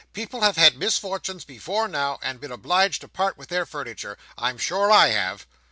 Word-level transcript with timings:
People 0.13 0.41
have 0.41 0.55
had 0.57 0.79
misfortunes 0.79 1.45
before 1.45 1.87
now, 1.87 2.17
and 2.23 2.39
been 2.39 2.51
obliged 2.51 3.01
to 3.01 3.07
part 3.07 3.37
with 3.37 3.49
their 3.49 3.67
furniture. 3.67 4.17
I'm 4.35 4.57
sure 4.57 4.89
I 4.91 5.09
have!" 5.09 5.45